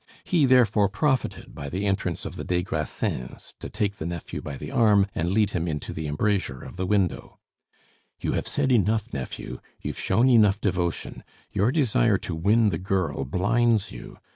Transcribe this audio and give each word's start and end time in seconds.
He 0.23 0.47
therefore 0.47 0.89
profited 0.89 1.53
by 1.53 1.69
the 1.69 1.85
entrance 1.85 2.25
of 2.25 2.35
the 2.35 2.43
des 2.43 2.63
Grassins 2.63 3.53
to 3.59 3.69
take 3.69 3.97
the 3.97 4.05
nephew 4.07 4.41
by 4.41 4.57
the 4.57 4.71
arm 4.71 5.05
and 5.13 5.29
lead 5.29 5.51
him 5.51 5.67
into 5.67 5.93
the 5.93 6.07
embrasure 6.07 6.59
of 6.63 6.75
the 6.75 6.87
window, 6.87 7.37
"You 8.19 8.31
have 8.31 8.47
said 8.47 8.71
enough, 8.71 9.13
nephew; 9.13 9.59
you've 9.79 9.99
shown 9.99 10.27
enough 10.27 10.59
devotion. 10.59 11.23
Your 11.51 11.71
desire 11.71 12.17
to 12.17 12.33
win 12.33 12.69
the 12.69 12.79
girl 12.79 13.25
blinds 13.25 13.91
you. 13.91 14.17